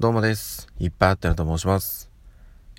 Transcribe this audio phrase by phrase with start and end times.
[0.00, 0.66] どうもです。
[0.80, 2.10] いっぱいあったなと申します。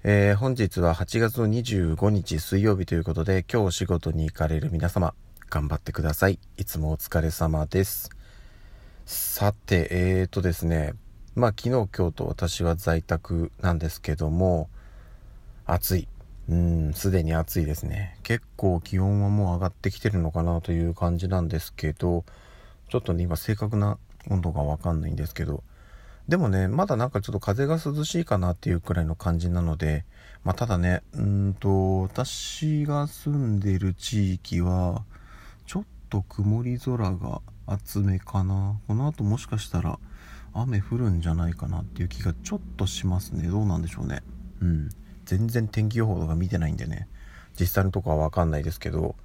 [0.03, 5.13] えー、本日は8月の25日水曜日ということで、今日お仕事に行かれる皆様、
[5.49, 6.39] 頑張ってください。
[6.57, 8.09] いつもお疲れ様です。
[9.05, 10.93] さて、えーとですね、
[11.35, 14.67] まあ昨日今日と私は在宅なんですけども、
[15.65, 16.09] 暑い。
[16.49, 18.19] うん、すでに暑いですね。
[18.23, 22.25] 結構気温はもう上がってきてるのかなという感じなんですけど、
[22.89, 25.63] ちょっとね、今正確な温度がわかんないんですけど、
[26.27, 30.05] でもね、まだなんかちょっと風が涼しいかなっていうくらいの感じなので、
[30.43, 35.03] まあただね、うんと、私が住んでる地域は、
[35.67, 38.79] ちょっと曇り空が厚めかな。
[38.87, 39.99] この後もしかしたら
[40.53, 43.47] 雨降るんじゃないかなっていう気がちょっとしますね。
[43.47, 44.23] どうなんでしょうね。
[44.61, 44.89] うん。
[45.25, 47.07] 全然天気予報とか見てないんでね、
[47.59, 49.15] 実際のとこはわかんないですけど、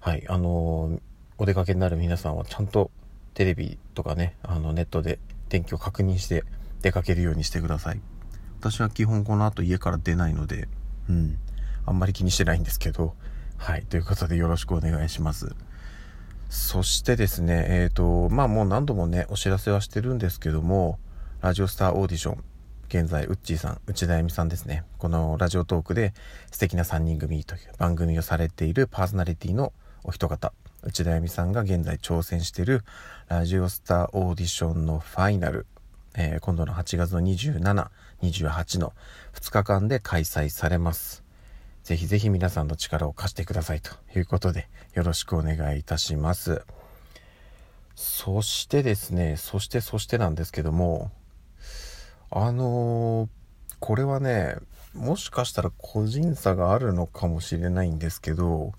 [0.00, 1.00] はい、あのー
[1.40, 2.90] お出かけになる皆さんはちゃんと
[3.34, 6.44] テレビとかね、あのネットで天気を確認して
[6.82, 8.00] 出かけるようにしてください。
[8.60, 10.68] 私は基本この後家から出ないので、
[11.08, 11.38] うん、
[11.86, 13.14] あんまり気にしてないんですけど、
[13.56, 15.54] はい、ということでよろしくお願いします。
[16.48, 20.98] そしてですね、えっ、と、まあもう何度もね、お知らせはしてるんですけども、
[21.40, 22.44] ラジオスターオーディション、
[22.88, 24.84] 現在、ウッチーさん、内田恵美さんですね。
[24.96, 26.14] このラジオトークで
[26.50, 29.72] 素敵な3人組という番組をされているパーソナリティの
[30.08, 32.82] お一方、内田恵美さんが現在挑戦している
[33.28, 35.66] ラジオスターオーディションのファイナル、
[36.14, 37.88] えー今度の8月の27、
[38.22, 38.94] 28の
[39.34, 41.22] 2日間で開催されます。
[41.84, 46.62] ぜひぜひ皆さんの力を貸してくださいということでよろしくお願いいたします。
[47.94, 51.10] そしてですね、そしてそしてなんですけども、
[52.30, 53.28] あのー
[53.80, 54.56] これはね、
[54.94, 58.72] もしかしたら個人差があるのかもしれないんですけど、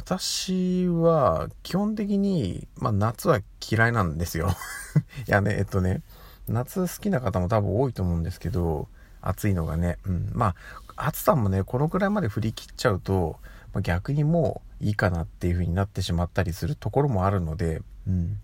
[0.00, 4.48] 私は基本的に、まあ夏は嫌いなんですよ。
[5.28, 6.02] いやね、えっとね、
[6.48, 8.88] 夏好きな方も多分多いと思うんですけど、
[9.20, 10.30] 暑いのがね、うん。
[10.32, 10.54] ま
[10.96, 13.38] あ、暑さもね、このくらいまで振り切っちゃうと、
[13.74, 18.40] まあ、逆にもういいかなっていう風になってしまったりするところもあるので、うん。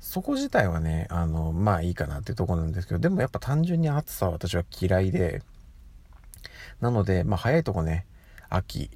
[0.00, 5.42] そこ自体はね、あの、まあいいかなっていうところなんですけど、でもやっぱ単純に暑さは私は嫌いで、
[6.80, 8.06] なので、まあ早いとこね、
[8.48, 8.90] 秋、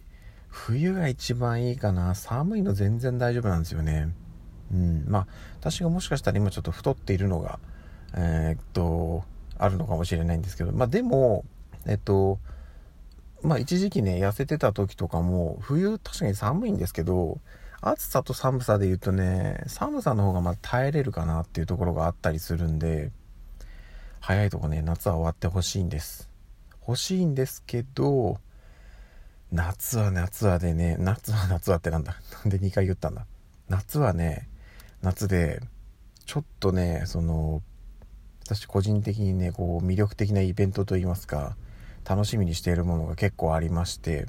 [0.52, 2.14] 冬が一番いいかな。
[2.14, 4.14] 寒いの全然大丈夫なんですよね。
[4.70, 5.04] うん。
[5.08, 5.26] まあ、
[5.58, 7.58] 私がもしかしたら今ちょっと太っているのが、
[8.14, 9.24] えーっと、
[9.58, 11.44] あるのかもしれないんですけど、まあでも、
[11.86, 12.38] えっと、
[13.42, 17.40] まあ一時期ね、痩せてた時とかも、冬確かに寒いんですけど、
[17.80, 23.10] 暑さと寒さで言うとね、寒さの方がまあ耐えれるかなっていうところがあったりするんで、
[24.20, 26.28] 早いとこね、夏は終わってほしいんです。
[26.86, 28.38] 欲しいんですけど、
[29.52, 32.16] 夏は夏はでね、夏は夏はってなんだ。
[32.42, 33.26] なんで2回言ったんだ。
[33.68, 34.48] 夏はね、
[35.02, 35.60] 夏で、
[36.24, 37.62] ちょっとね、その、
[38.46, 41.56] 私個人的にね、こう魅力的なイベントといいますか、
[42.08, 44.26] 楽しみにしているものが結構ありまして、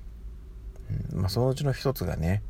[1.14, 2.44] うんまあそのうちの一つがね、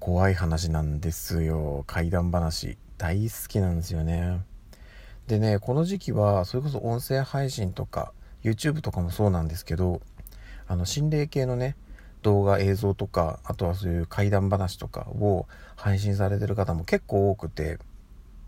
[0.00, 1.84] 怖い話なんですよ。
[1.86, 2.76] 怪談話。
[2.98, 4.40] 大好きなんですよね。
[5.28, 10.00] でね、この時期は、それこそ音声配信とか、YouTube とかもそうなんですけど、
[10.68, 11.76] あの、心霊系のね、
[12.22, 15.46] 動画、映像とか、あとはそういう怪談話とかを
[15.76, 17.78] 配信されてる方も結構多くて、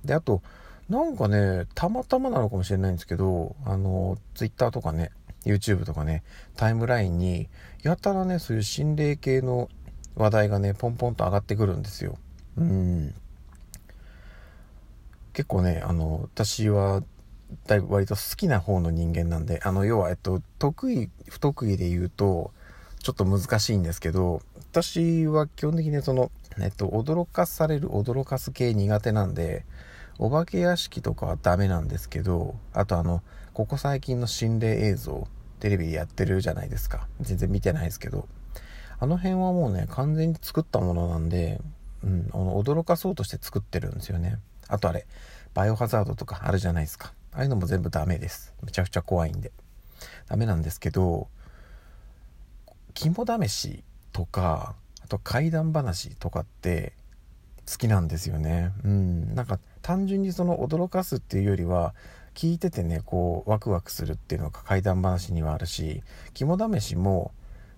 [0.05, 0.43] で、あと、
[0.89, 5.11] なんかね、たまたまなのかもしれないんですけど、あの、Twitter とかね、
[5.45, 6.23] YouTube とかね、
[6.56, 7.49] タイムラインに、
[7.83, 9.69] やたらね、そういう心霊系の
[10.17, 12.19] 話題がね、ポンポンと上がってくるんですよ。
[12.56, 13.15] うん。
[15.33, 17.03] 結構ね、あの、私は、
[17.66, 22.53] だいぶ割と好きな方の人間なんで、あの、要は、えっと、得意、不得意で言うと、
[23.00, 24.42] ちょっと難しいんですけど、
[24.72, 29.64] 私は基本的にその、えっと、驚かされる、驚かす系苦手なんで、
[30.19, 33.22] お化け屋敷とかはダメなんですけど、あとあの、
[33.54, 35.28] ここ最近の心霊映像、
[35.60, 37.06] テレビでやってるじゃないですか。
[37.20, 38.26] 全然見てないですけど。
[39.00, 41.60] あの辺はもうね、完全に作ったものなんで、
[42.03, 44.38] うん、あの、驚かそうとして作ってるんですよね。
[44.66, 45.06] あとあれ、
[45.54, 47.12] バイオハザードとかあるじゃないですか。
[47.38, 48.52] ああいうのも全部ダメです。
[48.64, 49.52] めちゃくちゃ怖いんで。
[50.26, 51.29] ダメなんですけど、
[52.94, 54.75] 肝試しとか、
[55.05, 56.94] あと怪談話とかって
[57.70, 58.73] 好きなんですよね。
[58.82, 59.37] うん。
[59.37, 61.94] なんか単純にその驚かすっていうよりは、
[62.35, 66.02] 聞いててね、こう、ワクワクするっていうのが怪談話にはあるし、
[66.35, 67.31] 肝試しも、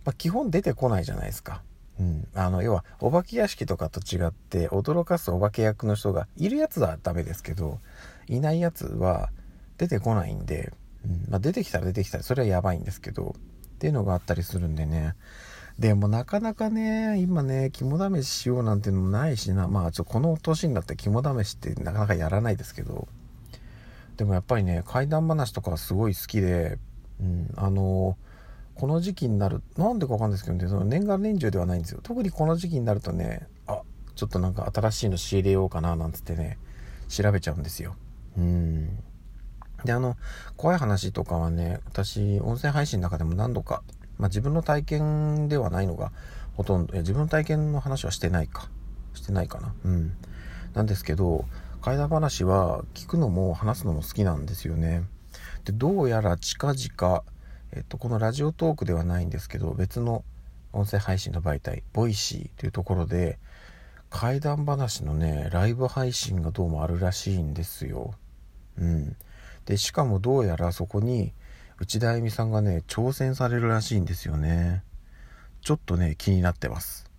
[0.07, 1.61] まあ、基本出てこないじゃないですか。
[1.99, 2.27] うん。
[2.35, 7.79] あの、要は、お化け屋敷とかと違って、驚かすお化け役の人がいるやつはダメですけど、
[8.27, 9.29] いないやつは
[9.81, 10.73] 出てこないんで、
[11.05, 11.25] うん。
[11.31, 15.15] まあ、出てきたら出てきたら、それはやばいんですけど、っていうのがあったりするんでね。
[15.79, 23.09] でもなかなかね、今ね、肝試ししようなんていうのもないしな、まあちょっとこの年になって肝試しってなかなかやらないですけど、
[24.21, 26.79] でもやっぱりね怪談話とかはすごい好きで、
[27.21, 28.19] うん、あの
[28.75, 33.81] この時期になるなんでかわかんないですけどねその年がら年中ではないんですよ特にこの時期になるとねあ
[34.17, 36.59] ちょっとなんか新しいの仕入れようかななんつってね
[37.09, 37.97] 調べちゃうんですよ
[38.37, 39.03] うん
[39.85, 40.17] であの
[40.57, 43.83] 怖い話とかはね私音声配信の中でも何度か、
[44.19, 46.13] まあ、自分の体験ではないのが
[46.57, 48.69] ほとんどいや自分の体験の話はしてないか
[49.15, 50.17] してないかなうん
[50.75, 51.45] なんですけど
[51.81, 55.03] 怪談話は聞くのも話すのも好きなんですよね。
[55.65, 57.25] でどうやら近々、
[57.73, 60.25] えっと、このラジオトークではないんですけど別の
[60.73, 63.39] 音声配信の媒体ボイシーというところで
[64.11, 68.15] 怪談話のねライブ配信がどうもあるらしいんですよ。
[68.79, 69.17] うん、
[69.71, 71.33] でしかもどうやらそこに
[71.79, 74.85] 内田恵美さんがね挑戦されるらしいんですよね。
[75.63, 77.11] ちょっとね気になってます。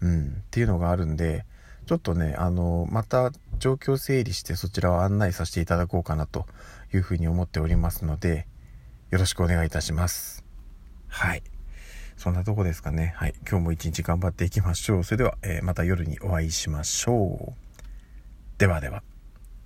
[0.00, 1.46] うん、っていうのがあるんで
[1.86, 6.46] ちょっとね、あの、また状況整理してそちらを案内させていただこうかなと
[6.94, 8.46] いうふうに思っておりますので、
[9.10, 10.44] よろしくお願いいたします。
[11.08, 11.42] はい。
[12.16, 13.12] そんなとこですかね。
[13.16, 13.34] はい。
[13.48, 15.04] 今日も一日頑張っていきましょう。
[15.04, 18.58] それでは、えー、また夜にお会いしましょう。
[18.58, 19.02] ではでは。